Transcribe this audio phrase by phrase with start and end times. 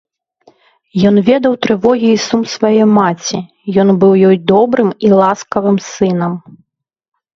[1.09, 3.37] Ён ведаў трывогі і сум свае маці,
[3.83, 6.33] ён быў ёй добрым і ласкавым сынам.